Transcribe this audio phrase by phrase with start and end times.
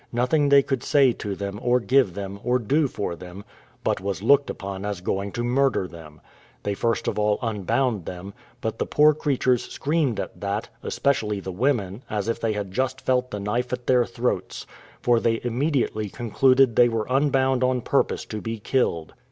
[0.11, 3.43] Nothing they could say to them, or give them, or do for them,
[3.83, 6.21] but was looked upon as going to murder them.
[6.63, 11.51] They first of all unbound them; but the poor creatures screamed at that, especially the
[11.51, 14.65] women, as if they had just felt the knife at their throats;
[15.03, 19.13] for they immediately concluded they were unbound on purpose to be killed.